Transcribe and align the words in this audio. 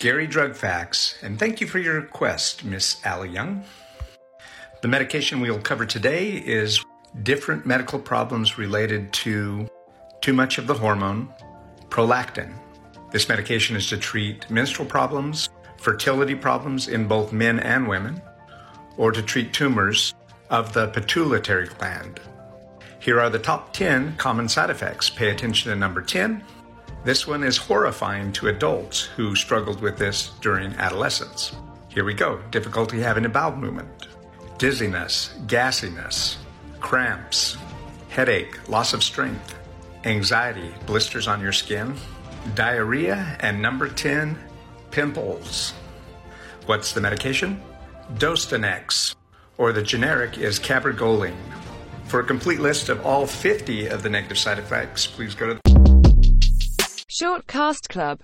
Scary 0.00 0.26
drug 0.26 0.56
facts, 0.56 1.16
and 1.20 1.38
thank 1.38 1.60
you 1.60 1.66
for 1.66 1.78
your 1.78 1.96
request, 1.96 2.64
Miss 2.64 3.04
Allie 3.04 3.28
Young. 3.28 3.62
The 4.80 4.88
medication 4.88 5.42
we 5.42 5.50
will 5.50 5.60
cover 5.60 5.84
today 5.84 6.36
is 6.38 6.82
different 7.22 7.66
medical 7.66 7.98
problems 7.98 8.56
related 8.56 9.12
to 9.12 9.68
too 10.22 10.32
much 10.32 10.56
of 10.56 10.66
the 10.66 10.72
hormone, 10.72 11.28
prolactin. 11.90 12.50
This 13.10 13.28
medication 13.28 13.76
is 13.76 13.90
to 13.90 13.98
treat 13.98 14.48
menstrual 14.50 14.88
problems, 14.88 15.50
fertility 15.76 16.34
problems 16.34 16.88
in 16.88 17.06
both 17.06 17.30
men 17.30 17.60
and 17.60 17.86
women, 17.86 18.22
or 18.96 19.12
to 19.12 19.20
treat 19.20 19.52
tumors 19.52 20.14
of 20.48 20.72
the 20.72 20.86
pituitary 20.88 21.66
gland. 21.66 22.20
Here 23.00 23.20
are 23.20 23.28
the 23.28 23.38
top 23.38 23.74
10 23.74 24.16
common 24.16 24.48
side 24.48 24.70
effects. 24.70 25.10
Pay 25.10 25.28
attention 25.28 25.70
to 25.70 25.76
number 25.76 26.00
10. 26.00 26.42
This 27.02 27.26
one 27.26 27.44
is 27.44 27.56
horrifying 27.56 28.30
to 28.32 28.48
adults 28.48 29.04
who 29.04 29.34
struggled 29.34 29.80
with 29.80 29.96
this 29.96 30.32
during 30.42 30.74
adolescence. 30.74 31.56
Here 31.88 32.04
we 32.04 32.12
go 32.12 32.42
difficulty 32.50 33.00
having 33.00 33.24
a 33.24 33.28
bowel 33.28 33.56
movement, 33.56 34.08
dizziness, 34.58 35.34
gassiness, 35.46 36.36
cramps, 36.78 37.56
headache, 38.10 38.68
loss 38.68 38.92
of 38.92 39.02
strength, 39.02 39.54
anxiety, 40.04 40.74
blisters 40.84 41.26
on 41.26 41.40
your 41.40 41.52
skin, 41.52 41.94
diarrhea, 42.54 43.38
and 43.40 43.62
number 43.62 43.88
10, 43.88 44.38
pimples. 44.90 45.72
What's 46.66 46.92
the 46.92 47.00
medication? 47.00 47.62
Dostinex, 48.16 49.14
or 49.56 49.72
the 49.72 49.82
generic 49.82 50.36
is 50.36 50.60
cabergoline. 50.60 51.36
For 52.04 52.20
a 52.20 52.24
complete 52.24 52.60
list 52.60 52.90
of 52.90 53.06
all 53.06 53.26
50 53.26 53.86
of 53.86 54.02
the 54.02 54.10
negative 54.10 54.38
side 54.38 54.58
effects, 54.58 55.06
please 55.06 55.34
go 55.34 55.54
to 55.54 55.59
Short 57.20 57.46
Cast 57.46 57.90
Club 57.90 58.18